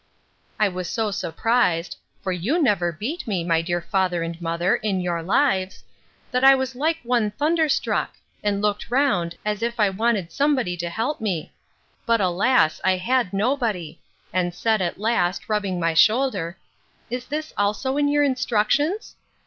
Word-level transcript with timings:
I 0.59 0.67
was 0.67 0.89
so 0.89 1.11
surprised, 1.11 1.95
(for 2.23 2.31
you 2.31 2.59
never 2.59 2.91
beat 2.91 3.27
me, 3.27 3.43
my 3.43 3.61
dear 3.61 3.81
father 3.83 4.23
and 4.23 4.41
mother, 4.41 4.77
in 4.77 4.99
your 4.99 5.21
lives,) 5.21 5.83
that 6.31 6.43
I 6.43 6.55
was 6.55 6.73
like 6.73 6.97
one 7.03 7.29
thunder 7.29 7.69
struck; 7.69 8.15
and 8.41 8.63
looked 8.63 8.89
round, 8.89 9.35
as 9.45 9.61
if 9.61 9.79
I 9.79 9.91
wanted 9.91 10.31
somebody 10.31 10.75
to 10.77 10.89
help 10.89 11.21
me; 11.21 11.51
but, 12.07 12.19
alas! 12.19 12.81
I 12.83 12.97
had 12.97 13.31
nobody; 13.31 13.99
and 14.33 14.55
said, 14.55 14.81
at 14.81 14.99
last, 14.99 15.47
rubbing 15.47 15.79
my 15.79 15.93
shoulder, 15.93 16.57
Is 17.11 17.25
this 17.25 17.53
also 17.55 17.95
in 17.97 18.07
your 18.07 18.23
instructions? 18.23 19.15